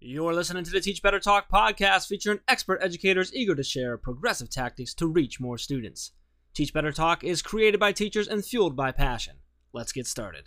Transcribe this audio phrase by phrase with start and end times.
[0.00, 4.48] You're listening to the Teach Better Talk podcast featuring expert educators eager to share progressive
[4.48, 6.12] tactics to reach more students.
[6.54, 9.38] Teach Better Talk is created by teachers and fueled by passion.
[9.72, 10.44] Let's get started.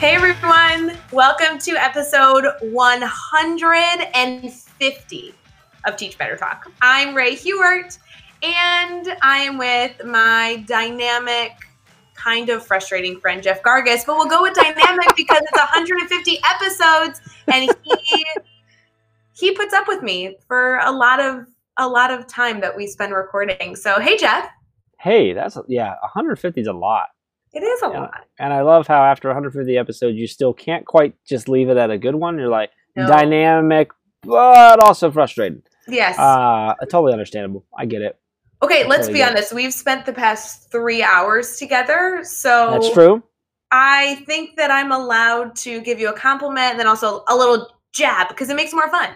[0.00, 5.34] Hey everyone, welcome to episode 150
[5.86, 6.72] of Teach Better Talk.
[6.80, 7.98] I'm Rae Hughart,
[8.42, 11.52] and I am with my dynamic,
[12.14, 17.20] kind of frustrating friend Jeff Gargas, but we'll go with dynamic because it's 150 episodes,
[17.48, 18.26] and he
[19.32, 21.46] he puts up with me for a lot of
[21.78, 23.76] a lot of time that we spend recording.
[23.76, 24.48] So hey Jeff.
[24.98, 27.08] Hey, that's yeah, 150 is a lot.
[27.52, 28.26] It is a lot.
[28.38, 31.90] And I love how after 150 episodes, you still can't quite just leave it at
[31.90, 32.38] a good one.
[32.38, 33.06] You're like No.
[33.06, 35.62] dynamic, but also frustrated.
[35.88, 36.18] Yes.
[36.18, 37.64] Uh, totally understandable.
[37.76, 38.18] I get it.
[38.62, 39.52] Okay, let's be honest.
[39.52, 43.22] We've spent the past three hours together, so That's true.
[43.70, 47.68] I think that I'm allowed to give you a compliment and then also a little
[47.92, 49.10] jab because it makes more fun.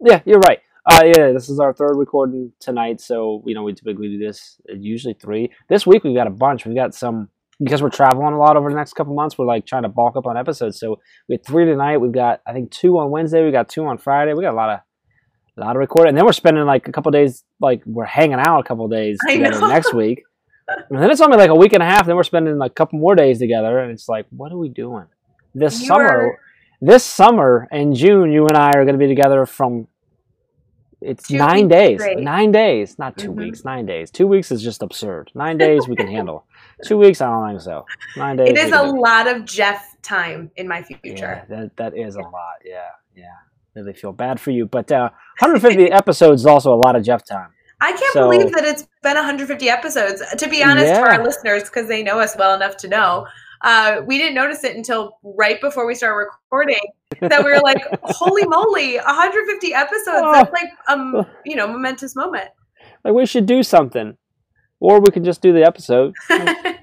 [0.00, 0.58] Yeah, you're right.
[0.86, 4.60] Uh, yeah, this is our third recording tonight, so you know we typically do this
[4.70, 5.50] uh, usually three.
[5.68, 6.64] This week we've got a bunch.
[6.64, 7.28] We've got some
[7.62, 9.36] because we're traveling a lot over the next couple months.
[9.36, 10.80] We're like trying to bulk up on episodes.
[10.80, 11.98] So we had three tonight.
[11.98, 13.44] We've got I think two on Wednesday.
[13.44, 14.32] We got two on Friday.
[14.32, 14.80] We got a lot of
[15.56, 18.38] a lot of recording, and then we're spending like a couple days like we're hanging
[18.38, 20.22] out a couple days together next week.
[20.88, 22.06] And then it's only like a week and a half.
[22.06, 24.68] Then we're spending like a couple more days together, and it's like, what are we
[24.68, 25.06] doing
[25.52, 26.06] this You summer?
[26.06, 26.38] are-
[26.80, 29.88] This summer in June, you and I are going to be together from.
[31.00, 32.00] It's Two nine days.
[32.18, 33.36] Nine days, not 2 Mhm.
[33.36, 33.64] weeks.
[33.64, 34.10] Nine days.
[34.12, 35.30] Two weeks is just absurd.
[35.34, 36.44] Nine days we can handle.
[36.84, 37.84] Two weeks, I don't think so.
[38.16, 38.50] Nine days.
[38.50, 41.44] It is a lot of Jeff time in my future.
[41.48, 42.58] Yeah, that that is a lot.
[42.64, 43.24] Yeah, yeah.
[43.74, 47.24] Really feel bad for you, but uh, 150 episodes is also a lot of Jeff
[47.24, 47.50] time.
[47.80, 50.22] I can't So- believe that it's been 150 episodes.
[50.36, 53.26] To be honest, for our listeners, because they know us well enough to know,
[53.62, 56.80] uh, we didn't notice it until right before we started recording
[57.20, 60.06] that we were like, "Holy moly, 150 episodes!
[60.22, 60.32] Oh.
[60.32, 62.48] That's like um, you know, momentous moment."
[63.04, 64.16] Like we should do something,
[64.80, 66.14] or we could just do the episode.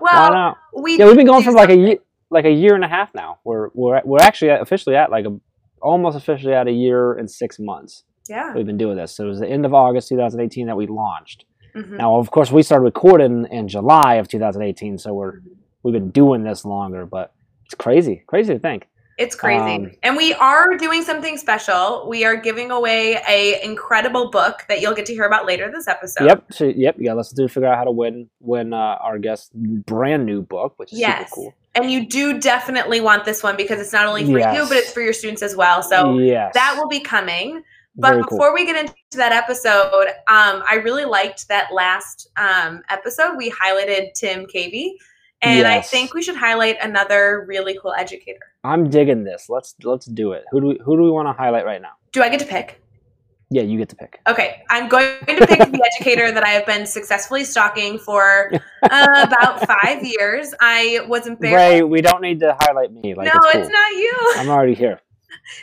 [0.00, 1.98] Well, we Yeah, we've been going for like a year,
[2.30, 3.38] like a year and a half now.
[3.44, 5.38] We're we're we're actually officially at like a
[5.82, 8.04] almost officially at a year and six months.
[8.28, 8.54] Yeah.
[8.54, 9.14] We've been doing this.
[9.16, 11.44] So it was the end of August 2018 that we launched.
[11.74, 11.96] Mhm.
[11.98, 15.40] Now, of course, we started recording in July of 2018, so we're
[15.82, 17.32] we've been doing this longer, but
[17.64, 18.88] it's crazy, crazy to think.
[19.18, 19.60] It's crazy.
[19.86, 22.06] Um, and we are doing something special.
[22.08, 25.86] We are giving away a incredible book that you'll get to hear about later this
[25.88, 26.24] episode.
[26.26, 27.12] Yep, so yep, Yeah.
[27.12, 30.92] Let's to figure out how to win win uh, our guest brand new book, which
[30.92, 31.30] is Yes.
[31.30, 31.54] super cool.
[31.74, 34.92] And you do definitely want this one because it's not only for you, but it's
[34.92, 35.82] for your students as well.
[35.82, 37.62] So yes, that will be coming.
[37.96, 38.38] But Very cool.
[38.38, 43.36] before we get into that episode, um, I really liked that last um, episode.
[43.36, 44.92] We highlighted Tim Cavey.
[45.42, 48.38] And I think we should highlight another really cool educator.
[48.62, 49.48] I'm digging this.
[49.48, 50.44] Let's let's do it.
[50.52, 51.92] Who do we who do we want to highlight right now?
[52.12, 52.81] Do I get to pick?
[53.52, 54.20] Yeah, you get to pick.
[54.26, 58.50] Okay, I'm going to pick the educator that I have been successfully stalking for
[58.82, 60.54] uh, about five years.
[60.60, 61.54] I was embarrassed.
[61.56, 63.14] Ray, we don't need to highlight me.
[63.14, 63.60] Like no, it's, cool.
[63.62, 64.34] it's not you.
[64.36, 65.00] I'm already here.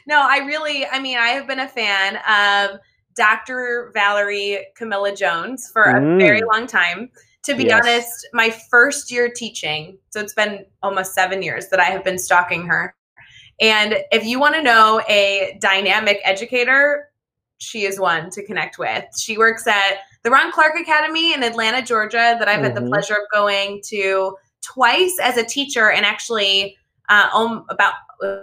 [0.07, 2.79] No, I really, I mean, I have been a fan of
[3.16, 3.91] Dr.
[3.94, 6.19] Valerie Camille Jones for a Mm.
[6.19, 7.09] very long time.
[7.44, 7.81] To be Yes.
[7.81, 12.17] honest, my first year teaching, so it's been almost seven years that I have been
[12.19, 12.94] stalking her.
[13.61, 17.08] And if you want to know a dynamic educator,
[17.59, 19.05] she is one to connect with.
[19.17, 22.89] She works at the Ron Clark Academy in Atlanta, Georgia, that I've had the Mhm.
[22.89, 26.75] pleasure of going to twice as a teacher and actually
[27.09, 27.93] uh, um, about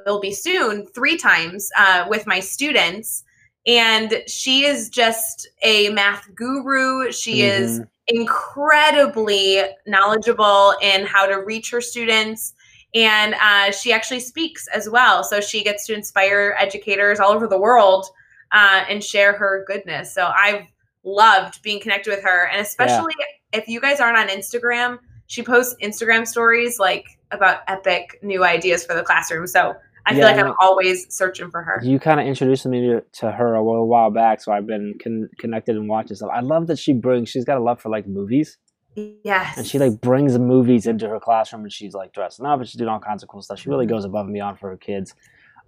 [0.04, 3.22] it'll be soon three times uh, with my students
[3.65, 7.88] and she is just a math guru she is Mhm.
[8.09, 12.54] incredibly knowledgeable in how to reach her students
[12.94, 17.47] and uh, she actually speaks as well so she gets to inspire educators all over
[17.47, 18.06] the world
[18.53, 20.62] uh, and share her goodness so i've
[21.05, 23.15] loved being connected with her and especially
[23.53, 28.84] if you guys aren't on instagram she posts instagram stories like about epic new ideas
[28.84, 29.75] for the classroom so
[30.07, 33.54] i feel like i'm always searching for her You kind of introduced me to, her
[33.54, 36.31] a little while back, so I've been con- connected and watching stuff.
[36.33, 37.28] I love that she brings.
[37.28, 38.59] She's got a love for like movies,
[38.97, 42.69] yes and she like brings movies into her classroom, and she's like dressing up, and
[42.69, 43.59] she's doing all kinds of cool stuff.
[43.59, 45.15] She really goes above and beyond for her kids.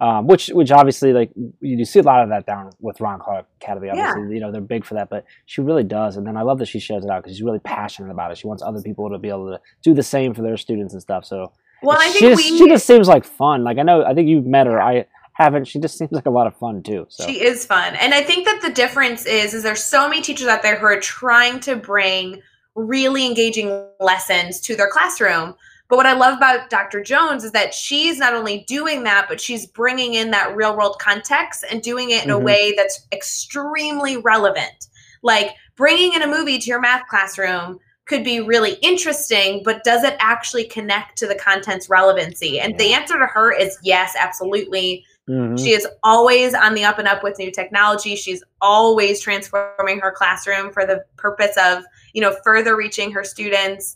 [0.01, 1.29] Um, which, which obviously, like
[1.59, 3.89] you see a lot of that down with Ron Clark Academy.
[3.89, 6.15] Obviously, you know they're big for that, but she really does.
[6.15, 8.37] And then I love that she shares it out because she's really passionate about it.
[8.37, 11.01] She wants other people to be able to do the same for their students and
[11.01, 11.25] stuff.
[11.25, 11.51] So
[11.83, 13.65] well i she think just, we she just seems like fun.
[13.65, 14.81] Like I know, I think you've met her.
[14.81, 15.65] I haven't.
[15.65, 17.05] She just seems like a lot of fun too.
[17.09, 17.95] So She is fun.
[17.95, 20.85] And I think that the difference is is there's so many teachers out there who
[20.85, 22.41] are trying to bring
[22.75, 25.55] really engaging lessons to their classroom.
[25.89, 27.01] But what I love about Dr.
[27.03, 30.97] Jones is that she's not only doing that, but she's bringing in that real world
[30.99, 32.35] context and doing it in Mhm.
[32.35, 34.87] a way that's extremely relevant.
[35.23, 40.03] Like bringing in a movie to your math classroom could be really interesting, but does
[40.03, 42.59] it actually connect to the content's relevancy?
[42.59, 45.03] And the answer to her is yes, absolutely.
[45.27, 45.59] Mhm.
[45.59, 48.15] She is always on the up and up with new technology.
[48.15, 51.83] She's always transforming her classroom for the purpose of,
[52.13, 53.95] you know, further reaching her students.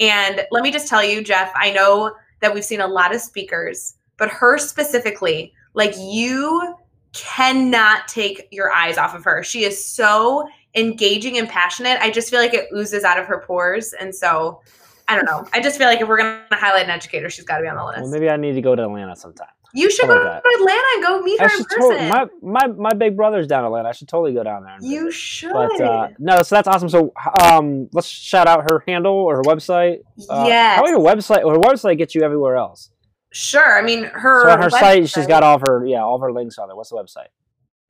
[0.00, 3.20] And let me just tell you, Jeff, I know that we've seen a lot of
[3.20, 6.74] speakers, but her specifically, like you
[7.12, 9.42] cannot take your eyes off of her.
[9.42, 11.98] She is so engaging and passionate.
[12.00, 13.92] I just feel like it oozes out of her pores.
[13.94, 14.60] And so
[15.08, 15.46] I don't know.
[15.52, 17.68] I just feel like if we're going to highlight an educator, she's got to be
[17.68, 18.02] on the list.
[18.02, 19.48] well, maybe I need to go to Atlanta sometime.
[19.74, 21.80] You should go to Atlanta and go meet I her in person.
[21.80, 23.90] totally, my, my my big brother's down in Atlanta.
[23.90, 24.76] I should totally go down there.
[24.80, 25.14] You visit.
[25.14, 25.52] should.
[25.52, 26.88] But uh, no, so that's awesome.
[26.88, 27.12] So
[27.42, 29.98] um, let's shout out her handle or her website.
[30.28, 30.76] Uh, yes.
[30.76, 31.40] How about her website?
[31.40, 32.90] Her website gets you everywhere else.
[33.30, 33.78] Sure.
[33.78, 34.44] I mean, her.
[34.44, 36.68] so on her site, she's got all of her yeah all of her links on
[36.68, 36.76] there.
[36.76, 37.28] What's the website?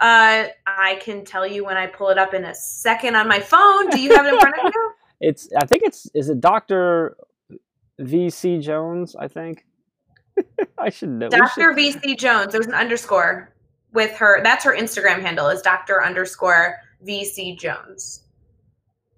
[0.00, 3.40] Uh, I can tell you when I pull it up in a second on my
[3.40, 3.90] phone.
[3.90, 4.92] Do you have it in front of you?
[5.20, 7.16] It's I think it's is it Doctor
[8.00, 9.16] VC Jones?
[9.16, 9.66] I think
[10.79, 11.29] I should know.
[11.29, 11.75] Dr.
[11.75, 12.52] should- VC Jones.
[12.52, 13.52] There's an underscore
[13.93, 14.43] with her.
[14.43, 15.49] That's her Instagram handle.
[15.49, 16.02] Is Dr.
[16.05, 16.76] underscore
[17.06, 18.25] VC Jones.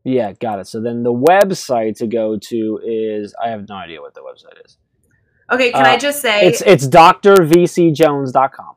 [0.05, 0.67] Yeah, got it.
[0.67, 4.65] So then the website to go to is I have no idea what the website
[4.65, 4.79] is.
[5.53, 5.73] Okay.
[5.73, 8.75] Can Uh, I just say It's it's drvcjones.com.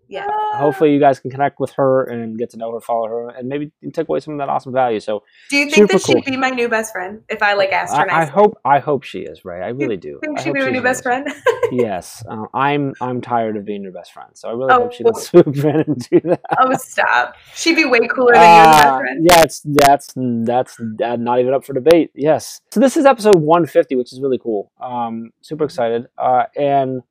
[0.07, 0.27] yeah.
[0.55, 3.47] Hopefully you guys can connect with her and get to know her, follow her, and
[3.49, 4.99] maybe take away some of that awesome value.
[4.99, 7.95] So Do you think that she'd be my new best friend if I like asked
[7.95, 8.09] her?
[8.11, 9.61] I, I hope I hope she is right.
[9.61, 10.19] I really do.
[10.23, 11.27] Think she'd be my new best friend.
[11.69, 14.93] Yes, uh, I'm I'm tired of being your best friend, so I really Oh, hope
[14.93, 16.39] she does swoop in and do that.
[16.57, 17.35] oh, stop.
[17.55, 19.27] She'd be way cooler than you as a best Uh, friend.
[19.29, 22.11] yeah, it's that's that's uh, not even up for debate.
[22.15, 22.61] Yes.
[22.71, 24.71] So this is episode 150, which is really cool.
[24.79, 26.07] Um, super excited.
[26.17, 27.01] Uh, and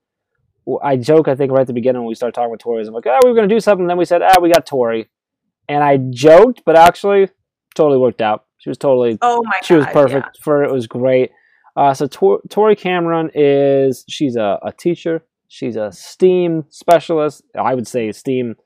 [0.83, 2.93] I joke, I think right at the beginning when we started talking with Tori, I'm
[2.93, 3.83] like, oh, we were gonna do something.
[3.85, 5.09] And then we said, ah, we got Tori,
[5.69, 7.29] and I joked, but actually,
[7.75, 8.45] totally worked out.
[8.59, 10.71] She was totally Oh my she was God, perfect for it.
[10.71, 11.31] It was great.
[11.77, 15.25] Uh, so Tor- Tori Cameron is she's a, a teacher.
[15.49, 17.43] She's a STEAM specialist.
[17.57, 18.57] I would say STEAM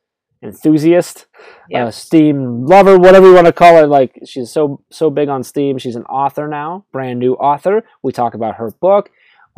[0.43, 1.26] enthusiast,
[1.69, 1.87] Yep.
[1.87, 3.88] uh, STEAM lover, whatever you want to call it.
[3.88, 5.79] Like she's so so big on STEAM.
[5.79, 7.82] She's an author now, brand new author.
[8.02, 9.11] We talk about her book.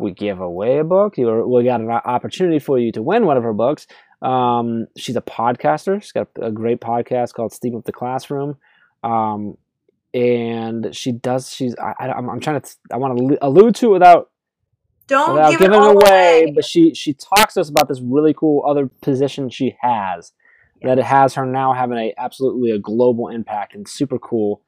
[0.03, 1.17] We give away a book.
[1.17, 3.87] You we got an opportunity for you to win one of her books.
[4.21, 6.01] Um, she's a podcaster.
[6.01, 8.57] She's got a great podcast called Steam Up the Classroom.
[9.03, 9.57] Um,
[10.13, 11.51] and she does.
[11.51, 11.75] She's.
[11.77, 12.69] I, I, I'm, I'm trying to.
[12.91, 14.29] I want to allude to it without
[15.07, 16.51] Don't without give giving it away, away.
[16.53, 20.31] but she she talks to us about this really cool other position she has
[20.83, 24.61] that it has her now having a absolutely a global impact and super cool.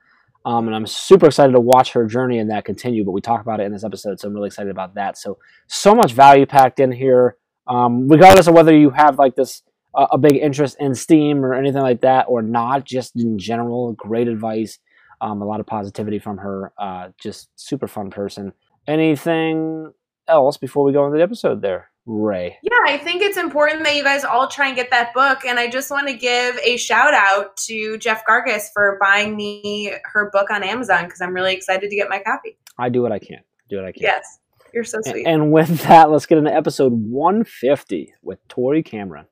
[0.46, 3.04] Um, and I'm super excited to watch her journey and that continue.
[3.04, 5.18] But we talk about it in this episode, so I'm really excited about that.
[5.18, 7.38] So so much value packed in here,
[7.68, 9.64] um, regardless of whether you have like this
[9.96, 12.86] uh, a big interest in STEAM or anything like that or not.
[12.86, 14.80] Just in general, great advice.
[15.22, 16.74] Um, a lot of positivity from her.
[16.78, 18.54] Uh, just super fun person.
[18.88, 19.94] Anything
[20.28, 22.58] else before we go into the episode there, Ray?
[22.62, 25.46] Yeah, I think it's important that you guys all try and get that book.
[25.46, 29.94] And I just want to give a shout out to Jeff Gargas for buying me
[30.04, 32.58] her book on Amazon because I'm really excited to get my copy.
[32.78, 33.40] I do what I can.
[33.70, 34.04] Do what I can.
[34.04, 34.40] Yes,
[34.74, 35.26] you're so sweet.
[35.26, 39.26] And with that, let's get into episode 150 with Tori Cameron.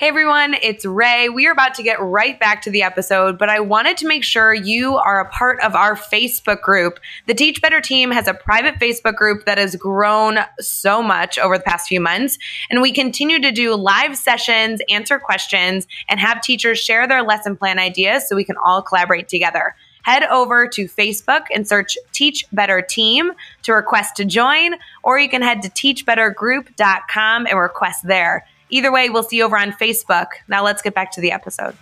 [0.00, 1.28] Hey everyone, it's Ray.
[1.28, 4.24] We are about to get right back to the episode, but I wanted to make
[4.24, 6.98] sure you are a part of our Facebook group.
[7.26, 11.58] The Teach Better team has a private Facebook group that has grown so much over
[11.58, 12.38] the past few months,
[12.70, 17.54] and we continue to do live sessions, answer questions, and have teachers share their lesson
[17.54, 19.76] plan ideas so we can all collaborate together.
[20.04, 23.32] Head over to Facebook and search Teach Better Team
[23.64, 28.46] to request to join, or you can head to teachbettergroup.com and request there.
[28.70, 30.26] Either way, we'll see you over on Facebook.
[30.48, 31.76] Now let's get back to the episode.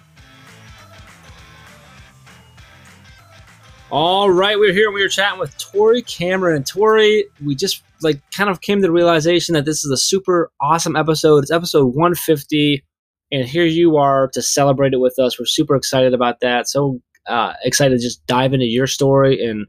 [3.91, 6.63] All right, we're here and we were chatting with Tori Cameron.
[6.63, 10.51] Tori, we just like kind of came to the realization that this is a super
[10.61, 11.45] awesome episode.
[11.45, 12.85] It's episode 150,
[13.33, 15.39] and here you are to celebrate it with us.
[15.39, 16.69] We're super excited about that.
[16.69, 19.67] So uh, excited to just dive into your story and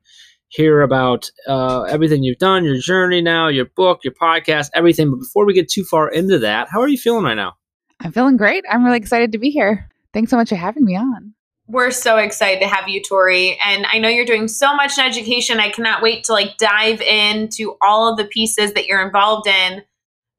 [0.49, 5.11] hear about uh, everything you've done, your journey now, your book, your podcast, everything.
[5.11, 7.55] But before we get too far into that, how are you feeling right now?
[7.99, 8.65] I'm feeling great.
[8.69, 9.89] I'm really excited to be here.
[10.13, 11.33] Thanks so much for having me on.
[11.67, 13.59] We're so excited to have you, Tori.
[13.63, 15.59] And I know you're doing so much in education.
[15.59, 19.83] I cannot wait to like dive into all of the pieces that you're involved in.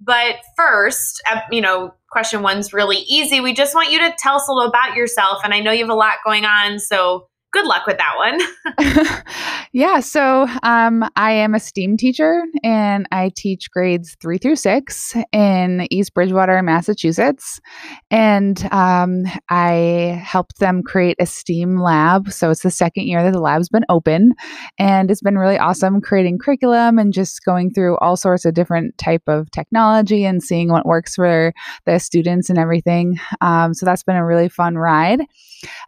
[0.00, 3.40] But first, uh, you know, question one's really easy.
[3.40, 5.42] We just want you to tell us a little about yourself.
[5.44, 6.80] And I know you have a lot going on.
[6.80, 8.40] So good luck with that one.
[9.72, 15.16] yeah, so um, I am a STEAM teacher and I teach grades three through six
[15.32, 17.60] in East Bridgewater, Massachusetts.
[18.10, 22.30] And um, I helped them create a STEAM lab.
[22.30, 24.32] So it's the second year that the lab's been open.
[24.78, 28.96] And it's been really awesome creating curriculum and just going through all sorts of different
[28.98, 31.52] type of technology and seeing what works for
[31.84, 33.18] the students and everything.
[33.40, 35.22] Um, so that's been a really fun ride.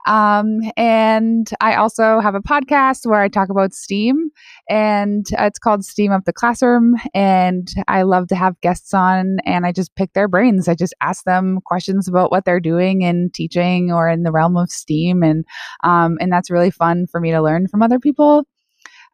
[0.07, 4.31] Um, and I also have a podcast where I talk about STEAM,
[4.69, 6.95] and it's called STEAM Up the Classroom.
[7.15, 10.69] And I love to have guests on, and I just pick their brains.
[10.69, 14.57] I just ask them questions about what they're doing in teaching or in the realm
[14.57, 15.45] of STEAM, and
[15.85, 18.45] um, and that's really fun for me to learn from other people.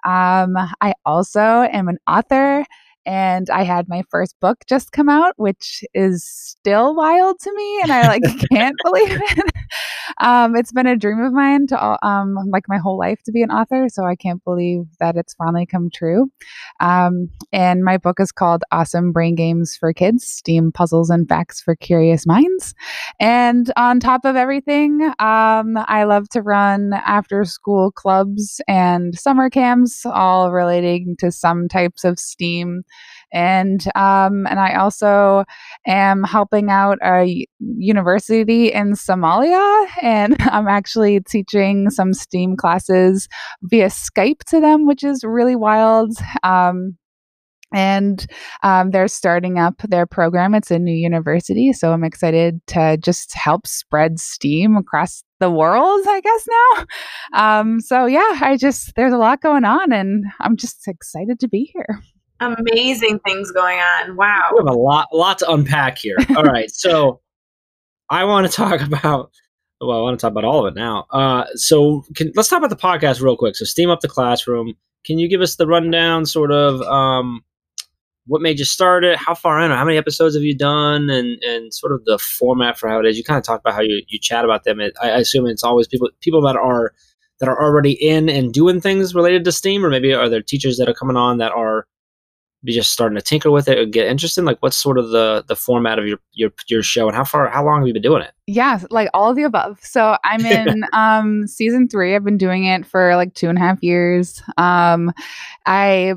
[0.04, 2.64] Um, I also am an author
[3.08, 7.80] and I had my first book just come out, which is still wild to me,
[7.82, 8.22] and I like
[8.52, 9.54] can't believe it.
[10.20, 13.42] Um, it's been a dream of mine to um, like my whole life to be
[13.42, 16.30] an author, so I can't believe that it's finally come true.
[16.80, 21.62] Um, and my book is called Awesome Brain Games for Kids: STEAM Puzzles and Facts
[21.62, 22.74] for Curious Minds.
[23.20, 30.04] And on top of everything, um, I love to run after-school clubs and summer camps,
[30.04, 32.82] all relating to some types of STEAM
[33.32, 35.44] and um, and I also
[35.86, 43.28] am helping out a university in Somalia, and I'm actually teaching some STEAM classes
[43.62, 46.16] via Skype to them, which is really wild.
[46.42, 46.96] Um,
[47.74, 48.26] and
[48.62, 50.54] um, they're starting up their program.
[50.54, 56.00] It's a new university, so I'm excited to just help spread STEAM across the world,
[56.08, 57.60] I guess now.
[57.60, 61.48] Um, so yeah, I just there's a lot going on, and I'm just excited to
[61.48, 62.00] be here
[62.40, 64.16] amazing things going on.
[64.16, 64.50] Wow.
[64.52, 66.16] We have a lot, lot to unpack here.
[66.36, 66.70] All right.
[66.70, 67.20] So
[68.10, 69.30] I want to talk about,
[69.80, 71.06] well, I want to talk about all of it now.
[71.12, 73.54] Uh, so can, let's talk about the podcast real quick.
[73.54, 74.74] So Steam Up the Classroom.
[75.04, 77.44] Can you give us the rundown, sort of, um,
[78.28, 79.16] what made you start it?
[79.16, 79.70] How far in?
[79.70, 81.08] Or how many episodes have you done?
[81.08, 83.16] And and sort of the format for how it is.
[83.16, 84.80] You kind of talk about how you, you chat about them.
[84.80, 86.92] It, I assume it's always people people that are
[87.40, 90.76] that are already in and doing things related to Steam, or maybe are there teachers
[90.76, 91.86] that are coming on that are
[92.64, 94.44] be just starting to tinker with it or get interested?
[94.44, 97.48] Like, what's sort of the the format of your your your show, and how far
[97.48, 98.32] how long have you been doing it?
[98.46, 99.78] Yeah, like all of the above.
[99.82, 102.14] So I'm in um season three.
[102.14, 104.42] I've been doing it for like two and a half years.
[104.56, 105.12] Um,
[105.66, 106.14] I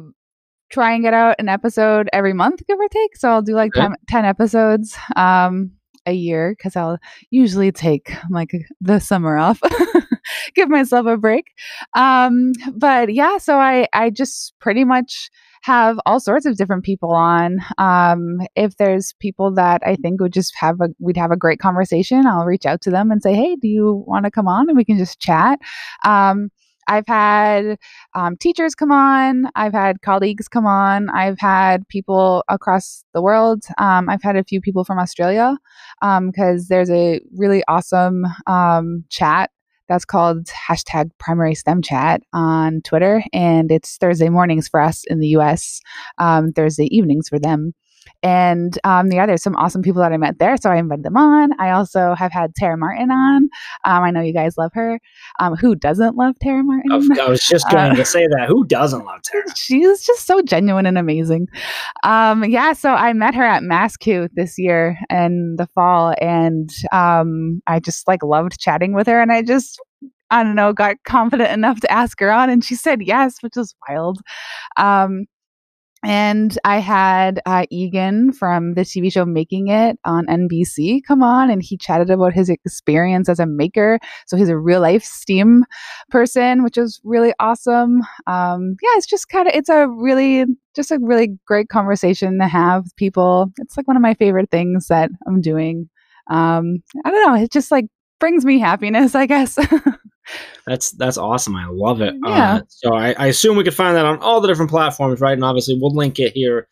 [0.71, 3.17] try and get out an episode every month, give or take.
[3.17, 3.89] So I'll do like yeah.
[3.89, 4.98] 10, 10 episodes.
[5.17, 5.71] Um,
[6.05, 6.98] a year because I'll
[7.29, 9.60] usually take like the summer off,
[10.55, 11.51] give myself a break.
[11.93, 15.29] Um, but yeah, so I I just pretty much
[15.62, 17.60] have all sorts of different people on.
[17.77, 21.60] Um, if there's people that I think would just have a, we'd have a great
[21.60, 24.70] conversation, I'll reach out to them and say, hey, do you want to come on
[24.70, 25.60] and we can just chat.
[26.06, 26.50] Um,
[26.88, 27.77] I've had
[28.15, 29.46] um, teachers come on.
[29.56, 31.10] I've had colleagues come on.
[31.10, 33.63] I've had people across the world.
[33.77, 35.58] Um, I've had a few people from Australia
[36.01, 39.51] because um, there's a really awesome um, chat
[39.91, 43.21] that's called hashtag primary STEM chat on Twitter.
[43.33, 45.81] And it's Thursday mornings for us in the US,
[46.17, 47.74] um, Thursday evenings for them.
[48.23, 50.55] And um, yeah, there's some awesome people that I met there.
[50.57, 51.51] So I invited them on.
[51.59, 53.49] I also have had Tara Martin on.
[53.85, 54.99] Um, I know you guys love her.
[55.39, 56.91] Um, who doesn't love Tara Martin?
[56.91, 58.47] I was just going uh, to say that.
[58.47, 59.43] Who doesn't love Tara?
[59.55, 61.47] She's just so genuine and amazing.
[62.03, 66.13] Um, yeah, so I met her at MassCUE this year in the fall.
[66.21, 69.21] And um, I just like loved chatting with her.
[69.21, 69.79] And I just
[70.31, 73.57] I don't know, got confident enough to ask her on, and she said yes, which
[73.57, 74.21] was wild.
[74.77, 75.25] Um,
[76.03, 81.50] and I had uh, Egan from the TV show Making It on NBC come on,
[81.50, 84.00] and he chatted about his experience as a maker.
[84.27, 85.65] So he's a real life STEAM
[86.10, 88.01] person, which is really awesome.
[88.27, 92.48] Um, yeah, it's just kind of it's a really just a really great conversation to
[92.48, 93.51] have with people.
[93.58, 95.89] It's like one of my favorite things that I'm doing.
[96.29, 97.86] Um, I don't know, it just like
[98.20, 99.58] brings me happiness, I guess.
[100.65, 101.55] That's that's awesome.
[101.55, 102.13] I love it.
[102.25, 102.55] Yeah.
[102.55, 105.33] Uh, so I, I, assume we could find that on all the different platforms, right?
[105.33, 106.67] And obviously, we'll link it here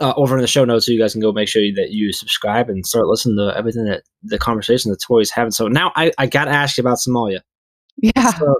[0.00, 2.12] uh, over in the show notes so you guys can go make sure that you
[2.12, 5.50] subscribe and start listening to everything that the conversation that Tori's having.
[5.50, 7.40] So now I, I got to ask you about Somalia.
[7.98, 8.32] Yeah.
[8.32, 8.54] So,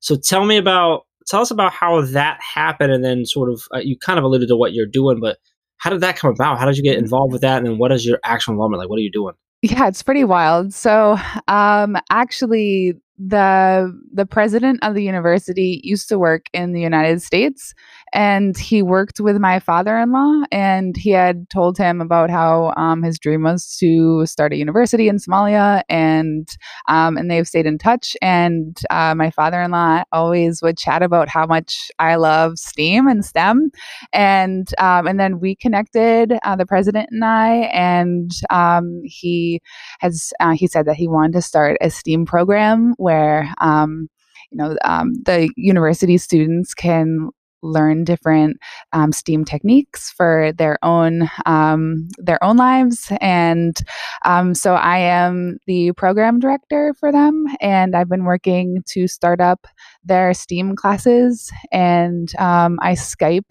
[0.00, 3.78] so, tell me about tell us about how that happened, and then sort of uh,
[3.78, 5.38] you kind of alluded to what you're doing, but
[5.78, 6.58] how did that come about?
[6.58, 7.58] How did you get involved with that?
[7.58, 8.88] And then what is your actual involvement like?
[8.88, 9.34] What are you doing?
[9.62, 10.74] Yeah, it's pretty wild.
[10.74, 17.22] So, um, actually, the the president of the university used to work in the United
[17.22, 17.72] States
[18.12, 23.18] and he worked with my father-in-law and he had told him about how um, his
[23.18, 26.48] dream was to start a university in Somalia and
[26.88, 31.46] um, and they've stayed in touch and uh, my father-in-law always would chat about how
[31.46, 33.70] much I love STEAM and STEM
[34.12, 39.60] and um, and then we connected uh, the president and I and um, he
[40.00, 44.08] has uh, he said that he wanted to start a STEAM program where um,
[44.50, 47.28] you know um, the university students can
[47.64, 48.58] learn different
[48.92, 53.10] um, STEAM techniques for their own um, their own lives.
[53.20, 53.76] And
[54.24, 59.40] um, so I am the program director for them, and I've been working to start
[59.40, 59.66] up
[60.04, 61.50] their STEAM classes.
[61.72, 63.50] And um, I Skype.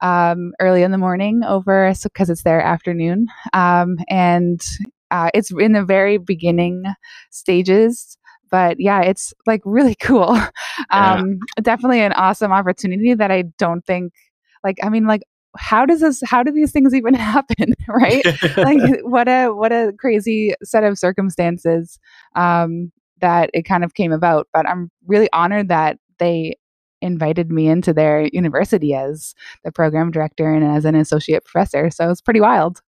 [0.00, 4.60] Um, early in the morning over because so, it's their afternoon and
[5.10, 6.84] uh, it's in the very beginning
[7.30, 8.16] stages
[8.50, 10.36] but yeah, it's like really cool.
[10.90, 11.62] Um, yeah.
[11.62, 14.12] Definitely an awesome opportunity that I don't think,
[14.64, 15.22] like, I mean, like,
[15.56, 18.24] how does this how do these things even happen right
[18.56, 21.98] like what a what a crazy set of circumstances
[22.36, 26.54] um that it kind of came about but i'm really honored that they
[27.00, 32.10] invited me into their university as the program director and as an associate professor so
[32.10, 32.80] it's pretty wild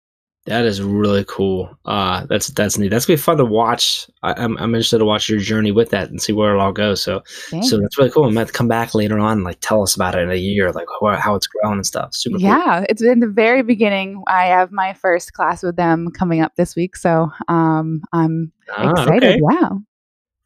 [0.45, 1.69] that is really cool.
[1.85, 2.89] Uh, that's that's neat.
[2.89, 4.09] That's gonna be fun to watch.
[4.23, 6.59] I, am I'm, I'm interested to watch your journey with that and see where it
[6.59, 7.03] all goes.
[7.03, 7.69] So Thanks.
[7.69, 8.25] so that's really cool.
[8.25, 10.71] I might come back later on, and, like tell us about it in a year,
[10.71, 12.15] like how, how it's grown and stuff.
[12.15, 12.39] Super.
[12.39, 12.85] Yeah, cool.
[12.89, 14.23] it's in the very beginning.
[14.27, 18.91] I have my first class with them coming up this week, so um, I'm ah,
[18.91, 19.23] excited.
[19.23, 19.39] Okay.
[19.51, 19.69] Yeah.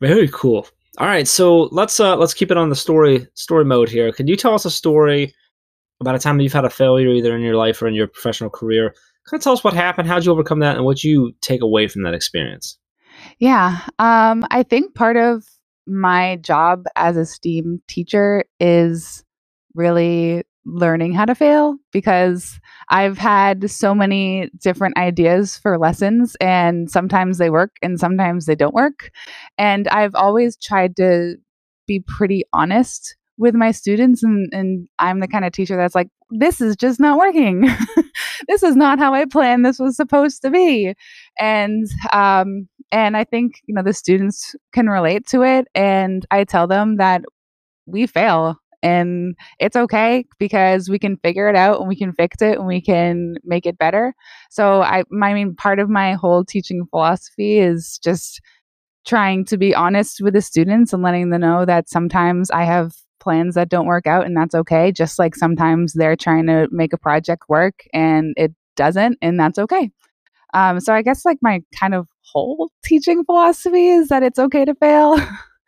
[0.01, 0.67] Very cool.
[0.97, 4.11] All right, so let's uh let's keep it on the story story mode here.
[4.11, 5.33] Can you tell us a story
[6.01, 8.07] about a time that you've had a failure either in your life or in your
[8.07, 8.93] professional career?
[9.29, 11.87] Kind of tell us what happened, how'd you overcome that, and what you take away
[11.87, 12.77] from that experience.
[13.39, 15.43] Yeah, um, I think part of
[15.85, 19.23] my job as a STEAM teacher is
[19.75, 26.89] really learning how to fail because I've had so many different ideas for lessons and
[26.89, 29.11] sometimes they work and sometimes they don't work.
[29.57, 31.35] And I've always tried to
[31.85, 36.09] be pretty honest with my students and, and I'm the kind of teacher that's like,
[36.29, 37.67] this is just not working.
[38.47, 40.93] this is not how I planned this was supposed to be.
[41.39, 46.43] And um and I think, you know, the students can relate to it and I
[46.43, 47.23] tell them that
[47.85, 52.41] we fail and it's okay because we can figure it out and we can fix
[52.41, 54.13] it and we can make it better.
[54.51, 58.41] So I I mean part of my whole teaching philosophy is just
[59.05, 62.93] trying to be honest with the students and letting them know that sometimes I have
[63.23, 66.93] plans that don't work out and that's okay just like sometimes they're trying to make
[66.93, 69.89] a project work and it doesn't and that's okay.
[70.53, 74.65] Um, so i guess like my kind of whole teaching philosophy is that it's okay
[74.65, 75.17] to fail.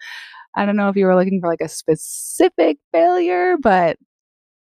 [0.58, 3.98] I don't know if you were looking for like a specific failure but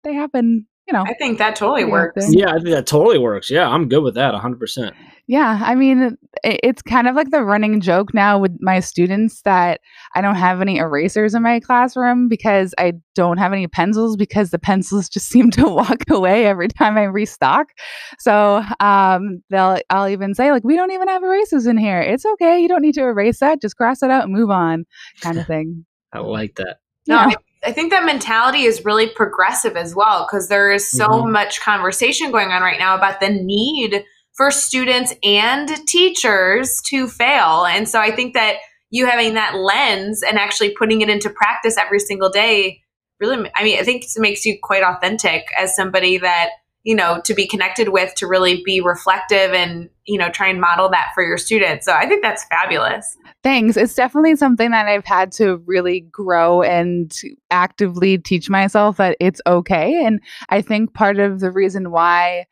[0.03, 3.49] they happen you know i think that totally works yeah i think that totally works
[3.49, 4.93] yeah i'm good with that 100%
[5.25, 9.79] yeah, I mean, it's kind of like the running joke now with my students that
[10.15, 14.49] I don't have any erasers in my classroom because I don't have any pencils because
[14.49, 17.67] the pencils just seem to walk away every time I restock.
[18.19, 22.01] So um, they'll, I'll even say like, we don't even have erasers in here.
[22.01, 22.59] It's okay.
[22.59, 23.61] You don't need to erase that.
[23.61, 24.85] Just cross it out and move on,
[25.21, 25.85] kind of thing.
[26.11, 26.79] I like that.
[27.07, 27.35] No, yeah.
[27.65, 31.31] I think that mentality is really progressive as well because there is so mm-hmm.
[31.31, 34.03] much conversation going on right now about the need
[34.35, 37.65] for students and teachers to fail.
[37.65, 38.57] And so I think that
[38.89, 42.81] you having that lens and actually putting it into practice every single day
[43.19, 46.49] really, I mean, I think it makes you quite authentic as somebody that,
[46.83, 50.59] you know, to be connected with, to really be reflective and, you know, try and
[50.59, 51.85] model that for your students.
[51.85, 53.17] So I think that's fabulous.
[53.41, 53.77] Thanks.
[53.77, 57.13] It's definitely something that I've had to really grow and
[57.51, 60.05] actively teach myself that it's okay.
[60.05, 60.19] And
[60.49, 62.45] I think part of the reason why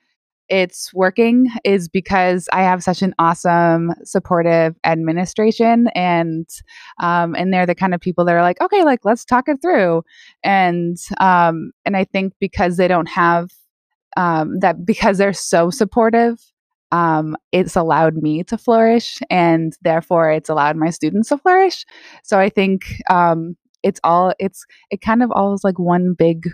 [0.48, 6.46] it's working is because I have such an awesome, supportive administration, and
[7.00, 9.62] um, and they're the kind of people that are like, okay, like let's talk it
[9.62, 10.04] through,
[10.44, 13.50] and um, and I think because they don't have
[14.18, 16.40] um, that, because they're so supportive,
[16.92, 21.86] um, it's allowed me to flourish, and therefore it's allowed my students to flourish.
[22.24, 26.50] So I think um, it's all it's it kind of all is like one big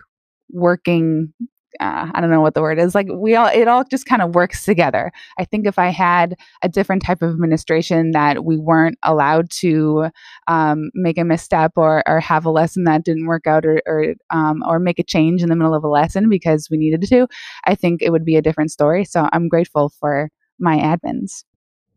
[0.51, 1.33] working
[1.79, 2.95] uh, I don't know what the word is.
[2.95, 5.11] Like we all, it all just kind of works together.
[5.37, 10.09] I think if I had a different type of administration that we weren't allowed to
[10.47, 14.15] um, make a misstep or, or have a lesson that didn't work out or or,
[14.29, 17.27] um, or make a change in the middle of a lesson because we needed to,
[17.65, 19.05] I think it would be a different story.
[19.05, 21.43] So I'm grateful for my admins.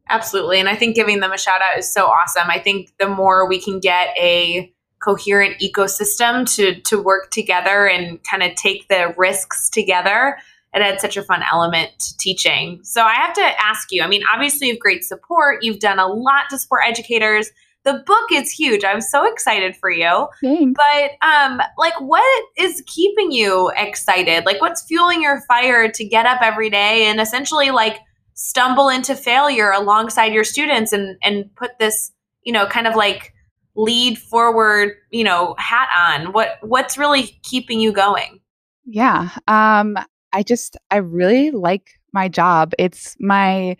[0.08, 0.58] Absolutely.
[0.58, 2.48] And I think giving them a shout out is so awesome.
[2.48, 8.20] I think the more we can get a coherent ecosystem to to work together and
[8.30, 10.36] kind of take the risks together,
[10.74, 12.80] it adds such a fun element to teaching.
[12.84, 15.62] So I have to ask you, I mean, obviously you have great support.
[15.62, 17.50] You've done a lot to support educators.
[17.84, 18.84] The book is huge.
[18.84, 20.28] I'm so excited for you.
[20.42, 20.78] Thanks.
[20.78, 24.44] But um like what is keeping you excited?
[24.44, 27.98] Like what's fueling your fire to get up every day and essentially like
[28.34, 33.34] stumble into failure alongside your students and and put this you know kind of like
[33.76, 36.32] lead forward you know hat on.
[36.32, 38.40] What what's really keeping you going?
[38.84, 39.96] Yeah um
[40.32, 42.72] i just i really like my job.
[42.78, 43.76] It's my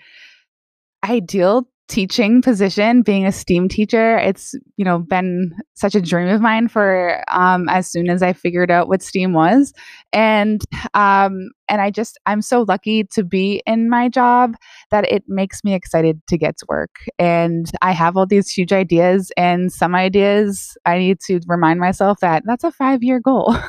[1.04, 6.40] ideal teaching position being a steam teacher it's you know been such a dream of
[6.40, 9.72] mine for um, as soon as i figured out what steam was.
[10.12, 10.62] And
[10.94, 14.54] um, and i just i'm so lucky to be in my job
[14.92, 16.94] that it makes me excited to get to work.
[17.18, 22.20] And i have all these huge ideas and some ideas i need to remind myself
[22.20, 23.56] that that's a five year goal.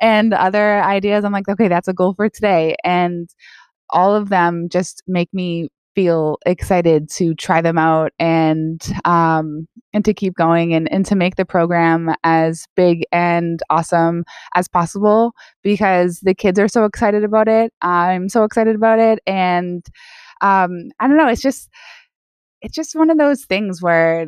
[0.00, 2.76] And other ideas i'm like okay that's a goal for today.
[2.84, 3.28] And
[3.90, 10.04] all of them just make me feel excited to try them out and um, and
[10.04, 15.32] to keep going and, and to make the program as big and awesome as possible
[15.64, 17.72] because the kids are so excited about it.
[17.82, 19.84] I'm so excited about it, and
[20.40, 21.26] um, I don't know.
[21.26, 21.68] It's just
[22.62, 24.24] it's just one of those things where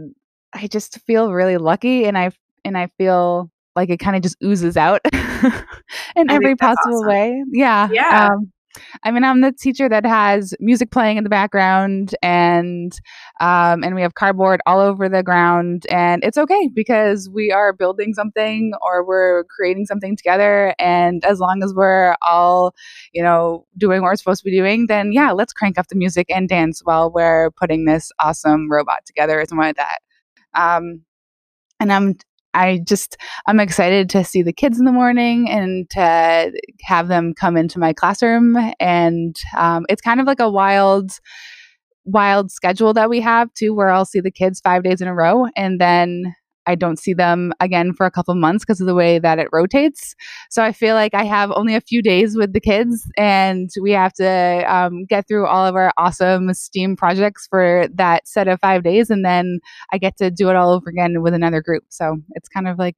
[0.52, 2.33] I just feel really lucky, and I
[2.64, 7.09] and I feel like it kind of just oozes out in I every possible awesome.
[7.09, 7.44] way.
[7.52, 8.30] Yeah, Yeah.
[8.33, 8.50] Um,
[9.02, 12.92] I mean, I'm the teacher that has music playing in the background, and
[13.40, 17.72] um, and we have cardboard all over the ground, and it's okay because we are
[17.72, 22.74] building something or we're creating something together, and as long as we're all,
[23.12, 25.96] you know, doing what we're supposed to be doing, then yeah, let's crank up the
[25.96, 29.98] music and dance while we're putting this awesome robot together or something like that.
[30.54, 31.02] Um,
[31.80, 32.16] and I'm
[32.54, 37.34] I just I'm excited to see the kids in the morning and to have them
[37.34, 38.56] come into my classroom.
[38.80, 41.12] And um, it's kind of like a wild
[42.04, 45.14] wild schedule that we have too where I'll see the kids 5 days in a
[45.14, 46.34] row and then
[46.66, 49.49] I don't see them again for a couple months because of the way that it
[49.53, 50.14] rotates.
[50.51, 53.92] So I feel like I have only a few days with the kids, and we
[53.92, 58.61] have to um, get through all of our awesome STEAM projects for that set of
[58.61, 59.61] five days, and then
[59.92, 61.85] I get to do it all over again with another group.
[61.88, 62.96] So it's kind of like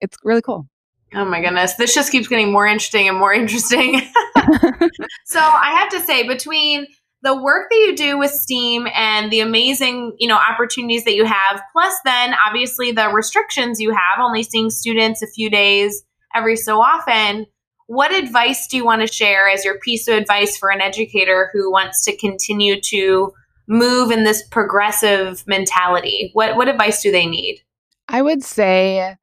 [0.00, 0.66] it's really cool.
[1.14, 1.74] Oh my goodness.
[1.74, 4.00] This just keeps getting more interesting and more interesting.
[5.24, 6.86] so I have to say, between
[7.24, 11.24] the work that you do with STEAM and the amazing, you know, opportunities that you
[11.24, 16.54] have, plus then obviously the restrictions you have, only seeing students a few days every
[16.56, 17.46] so often,
[17.86, 21.50] what advice do you want to share as your piece of advice for an educator
[21.54, 23.32] who wants to continue to
[23.66, 26.30] move in this progressive mentality?
[26.34, 27.62] What what advice do they need?
[28.08, 29.16] I would say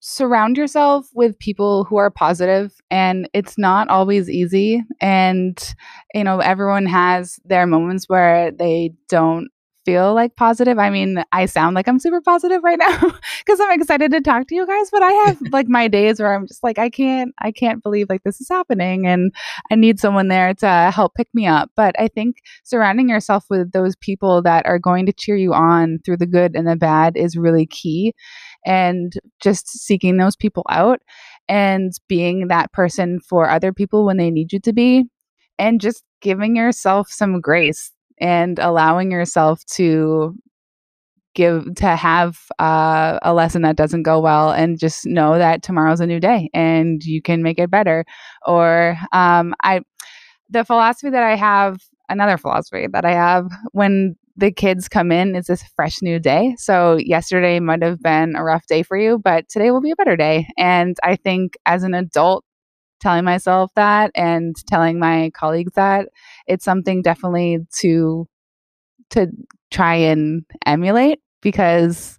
[0.00, 5.74] surround yourself with people who are positive and it's not always easy and
[6.14, 9.48] you know everyone has their moments where they don't
[9.88, 10.78] feel like positive.
[10.78, 12.98] I mean i sound like i'm super positive right now
[13.38, 16.34] because i'm excited to talk to you guys but i have like my days where
[16.34, 19.32] i'm just like i can't i can't believe like this is happening and
[19.70, 21.70] i need someone there to help pick me up.
[21.74, 26.00] But i think surrounding yourself with those people that are going to cheer you on
[26.04, 28.14] through the good and the bad is really key
[28.64, 31.00] and just seeking those people out
[31.48, 35.04] and being that person for other people when they need you to be
[35.58, 40.34] and just giving yourself some grace and allowing yourself to
[41.34, 46.00] give to have uh, a lesson that doesn't go well and just know that tomorrow's
[46.00, 48.04] a new day and you can make it better.
[48.46, 49.80] Or um, i
[50.50, 55.34] the philosophy that i have another philosophy that i have when the kids come in
[55.34, 56.54] it's a fresh new day.
[56.58, 59.96] So yesterday might have been a rough day for you but today will be a
[59.96, 60.48] better day.
[60.56, 62.44] And i think as an adult
[63.00, 66.08] telling myself that and telling my colleagues that
[66.46, 68.26] it's something definitely to
[69.10, 69.28] to
[69.70, 72.18] try and emulate because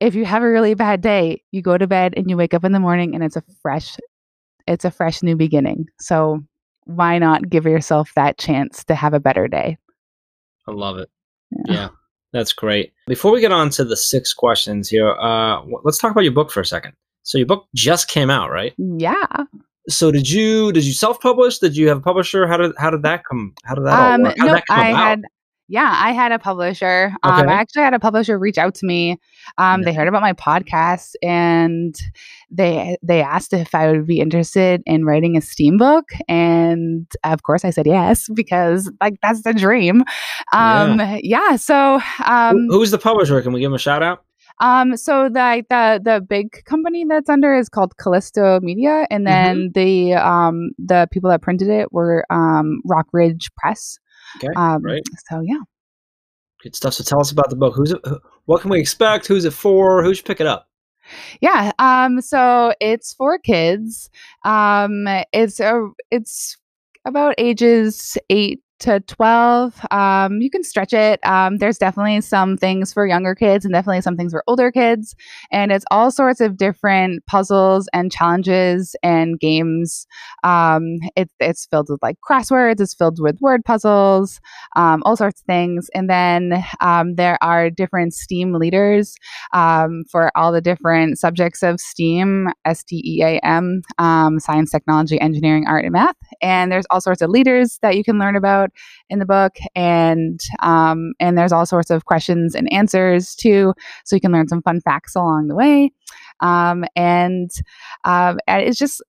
[0.00, 2.64] if you have a really bad day you go to bed and you wake up
[2.64, 3.96] in the morning and it's a fresh
[4.66, 5.86] it's a fresh new beginning.
[5.98, 6.40] So
[6.84, 9.78] why not give yourself that chance to have a better day?
[10.66, 11.10] I love it.
[11.66, 11.88] Yeah,
[12.32, 12.92] that's great.
[13.06, 16.50] Before we get on to the six questions here, uh, let's talk about your book
[16.50, 16.94] for a second.
[17.22, 18.74] So your book just came out, right?
[18.78, 19.26] yeah
[19.88, 21.58] So did you did you self publish?
[21.58, 22.46] Did you have a publisher?
[22.46, 23.54] How did how did that come?
[23.64, 24.34] How did that all um work?
[24.38, 25.08] How did no that come i about?
[25.08, 25.22] had
[25.68, 27.12] Yeah, I had a publisher.
[27.22, 27.50] Um, Okay.
[27.50, 29.18] I actually had a publisher reach out to me.
[29.56, 31.94] Um, They heard about my podcast and
[32.50, 37.42] they they asked if I would be interested in writing a STEAM book, and of
[37.42, 40.04] course I said yes because like that's the dream.
[40.52, 41.56] Um, yeah.
[41.56, 43.40] So um, Who- Who's the publisher?
[43.42, 44.22] Can we give him a shout out?
[44.60, 49.70] um, so the the the big company that's under is called Callisto Media, and then
[49.74, 53.98] the um the people that printed it were um Rockridge Press.
[54.36, 55.02] Okay, Um, right.
[55.30, 55.58] So yeah.
[56.62, 56.94] Good stuff.
[56.94, 57.74] So tell us about the book.
[57.74, 58.00] Who's it?
[58.46, 59.26] What can we expect?
[59.26, 60.02] Who's it for?
[60.02, 60.68] Who should pick it up?
[61.40, 61.72] Yeah.
[61.78, 62.20] Um.
[62.20, 64.10] So it's for kids.
[64.44, 65.06] Um.
[65.32, 65.88] It's a.
[66.10, 66.56] It's
[67.04, 69.80] about ages eight to twelve.
[69.90, 70.40] Um.
[70.40, 71.20] You can stretch it.
[71.26, 71.58] Um.
[71.58, 75.14] There's definitely some things for younger kids and definitely some things for older kids.
[75.50, 80.06] And it's all sorts of different puzzles and challenges and games.
[80.42, 80.98] Um.
[81.16, 82.80] It, it's filled with like crosswords.
[82.80, 84.40] It's filled with word puzzles.
[84.76, 85.02] Um.
[85.04, 85.90] All sorts of things.
[85.94, 87.14] And then um.
[87.16, 89.14] There are different STEAM leaders
[89.54, 93.82] um, for all the different subjects of STEAM, S T E A M,
[94.38, 96.16] science, technology, engineering, art, and math.
[96.42, 98.70] And there's all sorts of leaders that you can learn about
[99.10, 104.16] in the book, and um, and there's all sorts of questions and answers too, so
[104.16, 105.92] you can learn some fun facts along the way.
[106.40, 107.50] Um, and
[108.04, 109.02] um, and it's just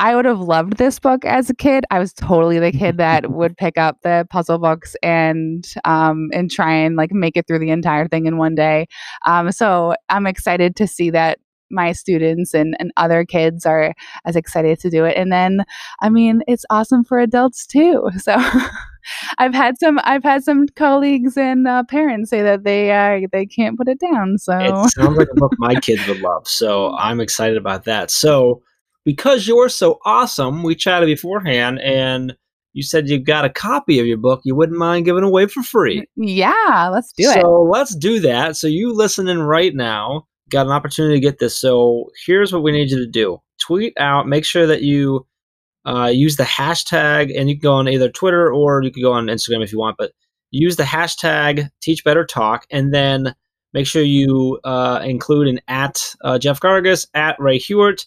[0.00, 1.84] I would have loved this book as a kid.
[1.90, 6.50] I was totally the kid that would pick up the puzzle books and um, and
[6.50, 8.86] try and like make it through the entire thing in one day.
[9.26, 11.38] Um, so I'm excited to see that
[11.70, 15.16] my students and, and other kids are as excited to do it.
[15.16, 15.64] And then,
[16.00, 18.08] I mean, it's awesome for adults too.
[18.18, 18.36] So
[19.38, 23.46] I've had some I've had some colleagues and uh, parents say that they uh, they
[23.46, 24.38] can't put it down.
[24.38, 26.46] So It sounds like a book my kids would love.
[26.46, 28.10] So I'm excited about that.
[28.10, 28.62] So
[29.04, 32.36] because you're so awesome, we chatted beforehand and
[32.74, 35.62] you said you've got a copy of your book you wouldn't mind giving away for
[35.62, 36.04] free.
[36.16, 37.40] yeah, let's do so it.
[37.40, 38.56] So let's do that.
[38.56, 41.56] So you listening right now got an opportunity to get this.
[41.56, 44.28] So here's what we need you to do: tweet out.
[44.28, 45.26] Make sure that you
[45.84, 49.12] uh, use the hashtag, and you can go on either Twitter or you can go
[49.12, 49.96] on Instagram if you want.
[49.98, 50.12] But
[50.50, 53.34] use the hashtag Teach Better Talk, and then
[53.72, 58.06] make sure you uh, include an at uh, Jeff Gargas, at Rae Hughart,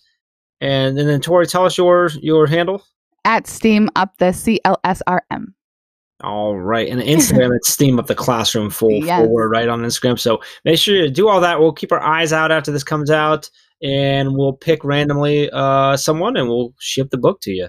[0.60, 2.84] and, and then Tori, tell us your your handle.
[3.24, 5.54] At Steam up the CLSRM.
[6.24, 6.88] All right.
[6.88, 9.20] And Instagram, it's Steam Up the Classroom full Yes.
[9.26, 10.20] forward right on Instagram.
[10.20, 11.60] So make sure you do all that.
[11.60, 13.50] We'll keep our eyes out after this comes out
[13.82, 17.68] and we'll pick randomly uh, someone and we'll ship the book to you.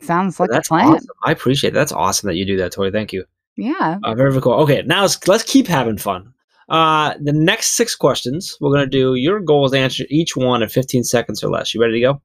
[0.00, 0.86] Sounds like That's a plan.
[0.94, 1.06] awesome.
[1.24, 1.74] I appreciate it.
[1.74, 2.90] That's awesome that you do that, Tori.
[2.90, 3.24] Thank you.
[3.56, 3.98] Yeah.
[4.02, 4.54] Uh, very, very cool.
[4.62, 6.32] Okay, now let's, let's keep having fun.
[6.70, 10.34] Uh, the next six questions we're going to do, your goal is to answer each
[10.34, 11.74] one in 15 seconds or less.
[11.74, 12.22] You ready to go?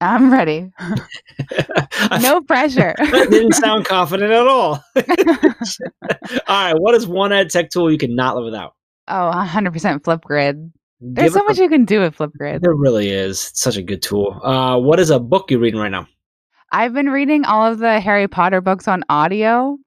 [0.00, 0.70] I'm ready.
[2.20, 2.94] No pressure.
[3.10, 4.84] didn't sound confident at all.
[4.96, 5.02] all
[6.48, 8.74] right, what is one ed tech tool you cannot live without?
[9.08, 10.70] Oh, 100% Flipgrid.
[11.00, 12.60] There's so much a- you can do with Flipgrid.
[12.60, 13.48] There really is.
[13.50, 14.40] It's such a good tool.
[14.44, 16.06] Uh, what is a book you're reading right now?
[16.72, 19.78] I've been reading all of the Harry Potter books on audio.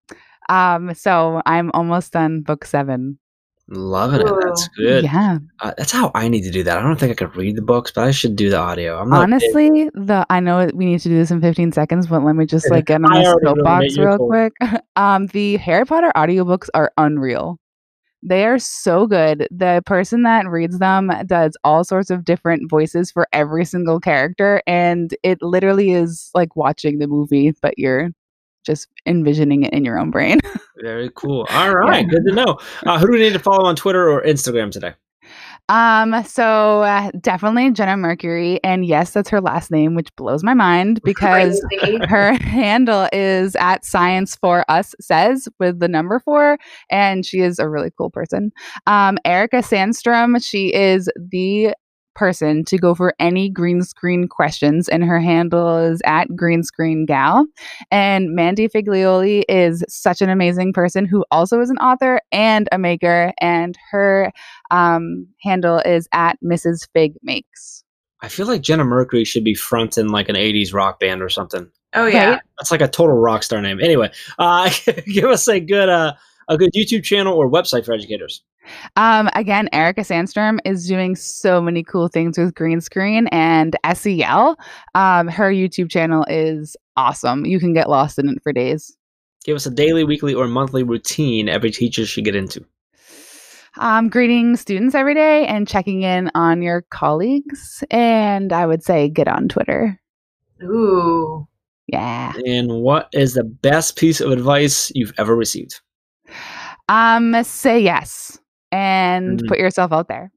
[0.49, 3.19] Um, so I'm almost done book seven.
[3.71, 4.33] Loving it.
[4.41, 5.03] That's good.
[5.03, 5.37] Yeah.
[5.59, 6.77] Uh, that's how I need to do that.
[6.79, 8.97] I don't think I could read the books, but I should do the audio.
[8.99, 12.23] I'm big- Honestly, the I know we need to do this in 15 seconds, but
[12.23, 14.27] let me just like get on the soapbox real cool.
[14.27, 14.53] quick.
[14.95, 17.57] Um, the Harry Potter audiobooks are unreal.
[18.21, 19.47] They are so good.
[19.49, 24.61] The person that reads them does all sorts of different voices for every single character,
[24.67, 28.09] and it literally is like watching the movie, but you're
[28.69, 30.39] just envisioning it in your own brain.
[30.81, 31.47] Very cool.
[31.49, 32.57] All right, good to know.
[32.85, 34.93] Uh, who do we need to follow on Twitter or Instagram today?
[35.67, 40.55] Um, so uh, definitely Jenna Mercury, and yes, that's her last name, which blows my
[40.55, 41.63] mind because
[42.07, 46.57] her handle is at science for us says with the number four
[46.89, 48.51] and she is a really cool person
[48.87, 51.73] um erica sandstrom she is the
[52.15, 57.05] person to go for any green screen questions and her handle is at green screen
[57.05, 57.45] gal
[57.91, 62.77] and mandy figlioli is such an amazing person who also is an author and a
[62.77, 64.31] maker and her
[64.71, 67.83] um handle is at mrs fig makes
[68.21, 71.71] I feel like Jenna Mercury should be fronting like an 80s rock band or something.
[71.93, 72.31] Oh yeah.
[72.31, 72.41] Right?
[72.59, 73.79] That's like a total rock star name.
[73.79, 74.69] Anyway, uh,
[75.05, 76.13] give us a good uh,
[76.49, 78.43] a good YouTube channel or website for educators.
[78.95, 84.57] Um, again, Erica Sandstrom is doing so many cool things with green screen and SEL.
[84.95, 87.45] Um, her YouTube channel is awesome.
[87.45, 88.95] You can get lost in it for days.
[89.45, 92.65] Give us a daily, weekly, or monthly routine every teacher should get into.
[93.77, 97.83] Um, greeting students every day and checking in on your colleagues.
[97.89, 99.99] And I would say get on Twitter.
[100.63, 101.47] Ooh.
[101.87, 102.33] Yeah.
[102.45, 105.79] And what is the best piece of advice you've ever received?
[106.87, 108.39] Um, say yes
[108.71, 109.47] and Mm.
[109.47, 110.31] put yourself out there.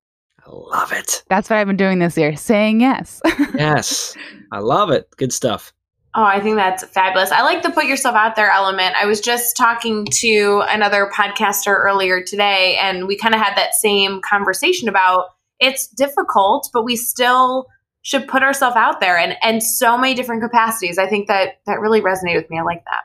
[0.44, 1.22] I love it.
[1.28, 3.20] That's what I've been doing this year, saying yes.
[3.55, 4.14] Yes,
[4.50, 5.09] I love it.
[5.16, 5.72] Good stuff.
[6.14, 7.31] Oh, I think that's fabulous.
[7.31, 8.94] I like the put yourself out there element.
[9.00, 13.74] I was just talking to another podcaster earlier today, and we kind of had that
[13.74, 15.26] same conversation about
[15.59, 17.66] it's difficult, but we still
[18.02, 20.98] should put ourselves out there and and so many different capacities.
[20.98, 22.59] I think that that really resonated with me.
[22.59, 23.05] I like that.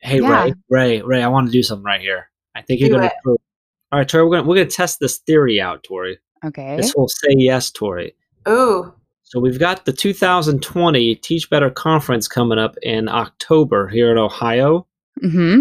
[0.00, 0.44] Hey Yeah.
[0.44, 2.30] Ray, Ray, Ray, I want to do something right here.
[2.54, 3.12] I think you're gonna it.
[3.26, 6.18] All right, Tori, we're gonna we're gonna test this theory out, Tori.
[6.44, 6.76] okay.
[6.76, 8.14] This whole say yes, Tori.
[8.48, 8.92] Ooh,
[9.24, 14.86] So we've got the 2020 Teach Better conference coming up in October here in Ohio.
[15.22, 15.60] Mm-hmm.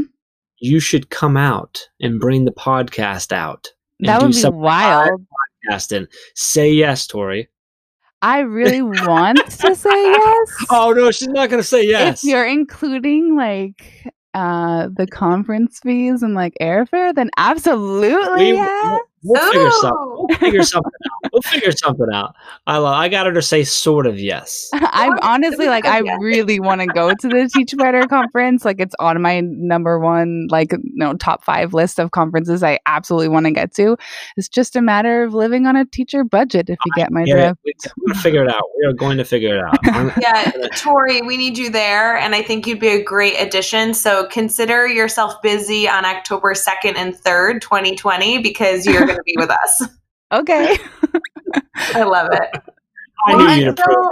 [0.59, 3.67] You should come out and bring the podcast out.
[3.99, 5.25] and That do would be some wild.
[5.71, 7.49] podcast and say yes, Tori.
[8.21, 10.65] I really want to say yes.
[10.69, 12.23] Oh no, she's not gonna say yes.
[12.23, 14.05] If you're including like
[14.39, 18.97] uh the conference fees and like airfare, then absolutely We- yeah.
[19.23, 19.91] We'll figure something.
[19.91, 20.27] Oh.
[20.29, 21.31] We'll figure something out.
[21.33, 22.35] We'll figure something out.
[22.67, 22.95] I love.
[22.95, 24.69] I got her to say sort of yes.
[24.73, 28.63] I Well, honestly like I really want to go to the Teach Better conference.
[28.65, 33.29] Like it's on my number one like no top 5 list of conferences I absolutely
[33.29, 33.97] want to get to.
[34.37, 37.33] It's just a matter of living on a teacher budget if you get my Get
[37.33, 37.59] drift.
[37.65, 38.63] We- We're gonna figure it out.
[38.79, 40.13] We are going to figure it out.
[40.21, 43.93] Yeah, Tori, we need you there, and I think you'd be a great addition.
[43.93, 49.35] So consider yourself busy on October second and third, 2020, because you're going to be
[49.37, 49.83] with us.
[50.31, 50.77] Okay.
[51.75, 52.49] I love it.
[53.25, 54.11] I Well, knew you'd until- approve.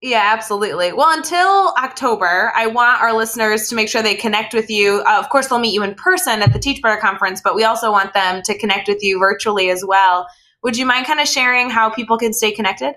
[0.00, 0.92] Yeah, absolutely.
[0.92, 5.02] Well, until October, I want our listeners to make sure they connect with you.
[5.04, 7.64] Uh, of course, they'll meet you in person at the Teach Better conference, but we
[7.64, 10.28] also want them to connect with you virtually as well.
[10.62, 12.94] Would you mind kind of sharing how people can stay connected?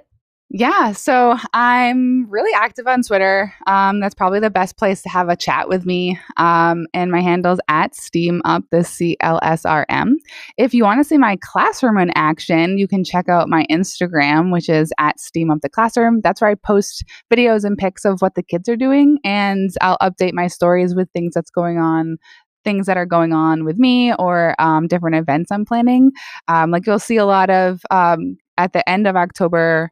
[0.58, 3.54] Yeah, so I'm really active on Twitter.
[3.68, 6.18] Um, that's probably the best place to have a chat with me.
[6.38, 10.13] Um, and my handle's at Steam Up the CLSRM.
[10.58, 14.54] If you want to see my classroom in action, you can check out my Instagram,
[14.54, 16.22] which is at Steam Up the Classroom.
[16.22, 19.98] That's where I post videos and pics of what the kids are doing, and I'll
[20.02, 22.15] update my stories with things that's going on.
[22.63, 26.12] Things that are going on with me or um, different events I'm planning.
[26.48, 29.91] Um, like you'll see a lot of um, at the end of October,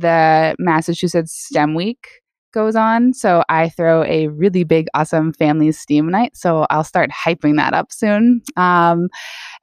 [0.00, 2.06] the Massachusetts STEM Week
[2.54, 3.12] goes on.
[3.12, 6.34] So I throw a really big, awesome family STEAM night.
[6.36, 8.40] So I'll start hyping that up soon.
[8.56, 9.08] Um,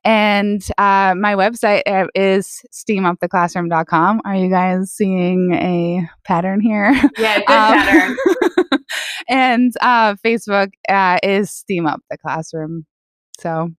[0.04, 4.22] and uh, my website uh, is steamuptheclassroom.com.
[4.26, 6.94] Are you guys seeing a pattern here?
[7.18, 8.18] Yeah, good Um, pattern.
[9.30, 12.86] and uh, Facebook uh, is Steam Up the Classroom.
[13.40, 13.72] So,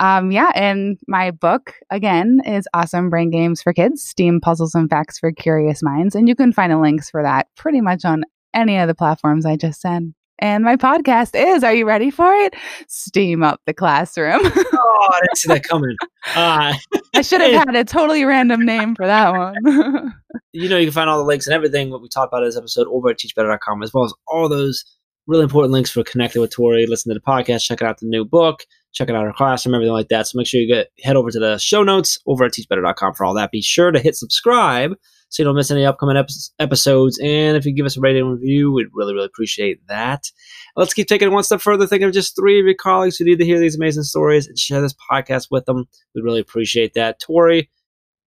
[0.00, 4.88] um, yeah, and my book again is Awesome Brain Games for Kids: Steam Puzzles and
[4.88, 8.24] Facts for Curious Minds, and you can find the links for that pretty much on
[8.54, 10.12] any of the platforms I just said.
[10.40, 12.54] And my podcast is, are you ready for it?
[12.88, 14.40] Steam Up the Classroom.
[14.86, 15.96] Oh, I didn't see that coming.
[16.34, 16.72] Uh,
[17.14, 20.14] I should have had a totally random name for that one.
[20.52, 22.48] you know, you can find all the links and everything what we talked about in
[22.48, 24.84] this episode over at teachbetter.com, as well as all those
[25.26, 28.24] really important links for connecting with Tori, listen to the podcast, checking out the new
[28.24, 30.26] book, checking out her classroom, everything like that.
[30.26, 33.24] So make sure you get head over to the show notes over at teachbetter.com for
[33.24, 33.50] all that.
[33.50, 34.92] Be sure to hit subscribe
[35.28, 37.18] so you don't miss any upcoming epi- episodes.
[37.18, 40.22] And if you give us a rating review, we'd really, really appreciate that.
[40.76, 41.86] Let's keep taking it one step further.
[41.86, 44.58] Think of just three of your colleagues who need to hear these amazing stories and
[44.58, 45.86] share this podcast with them.
[46.14, 47.20] We'd really appreciate that.
[47.20, 47.68] Tori,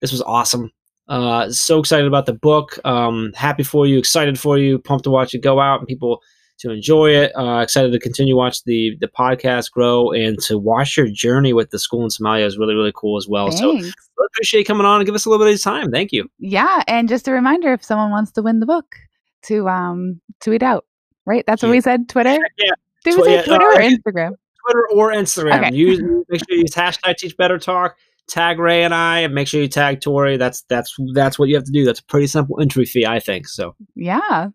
[0.01, 0.71] this was awesome.
[1.07, 2.77] Uh, so excited about the book.
[2.83, 6.21] Um, happy for you, excited for you, pumped to watch it go out and people
[6.59, 7.31] to enjoy it.
[7.35, 11.69] Uh, excited to continue watch the the podcast grow and to watch your journey with
[11.71, 13.51] the school in Somalia is really really cool as well.
[13.51, 13.83] So Thanks.
[14.17, 15.91] really appreciate you coming on and give us a little bit of time.
[15.91, 16.29] Thank you.
[16.39, 18.95] Yeah, and just a reminder if someone wants to win the book
[19.43, 20.85] to um tweet out,
[21.25, 21.43] right?
[21.47, 22.37] That's what we said, Twitter?
[22.57, 22.71] Yeah,
[23.03, 24.31] Did we say yeah, Twitter or Instagram?
[24.65, 25.65] Twitter or Instagram.
[25.67, 25.75] Okay.
[25.75, 27.95] Use make sure you use hashtag Teach Better Talk.
[28.27, 30.35] Tag Rae and I, and make sure you tag Tori.
[30.35, 31.85] That's that's that's what you have to do.
[31.85, 33.47] That's a pretty simple entry fee, I think.
[33.47, 34.49] So Yeah.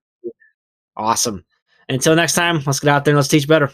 [0.95, 1.45] awesome.
[1.93, 3.71] Until next time, let's get out there and let's teach better.